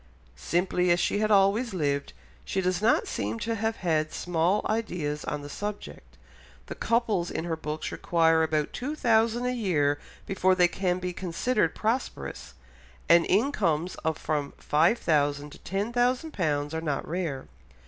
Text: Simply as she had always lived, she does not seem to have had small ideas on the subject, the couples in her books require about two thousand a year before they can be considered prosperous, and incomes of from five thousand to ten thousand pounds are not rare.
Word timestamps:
Simply 0.35 0.89
as 0.89 0.99
she 0.99 1.19
had 1.19 1.29
always 1.29 1.75
lived, 1.75 2.13
she 2.43 2.59
does 2.59 2.81
not 2.81 3.07
seem 3.07 3.37
to 3.41 3.53
have 3.53 3.75
had 3.75 4.11
small 4.11 4.65
ideas 4.67 5.23
on 5.25 5.43
the 5.43 5.47
subject, 5.47 6.17
the 6.65 6.73
couples 6.73 7.29
in 7.29 7.43
her 7.43 7.55
books 7.55 7.91
require 7.91 8.41
about 8.41 8.73
two 8.73 8.95
thousand 8.95 9.45
a 9.45 9.51
year 9.53 9.99
before 10.25 10.55
they 10.55 10.67
can 10.67 10.97
be 10.97 11.13
considered 11.13 11.75
prosperous, 11.75 12.55
and 13.07 13.27
incomes 13.27 13.93
of 14.03 14.17
from 14.17 14.53
five 14.57 14.97
thousand 14.97 15.51
to 15.51 15.59
ten 15.59 15.93
thousand 15.93 16.31
pounds 16.33 16.73
are 16.73 16.81
not 16.81 17.07
rare. 17.07 17.45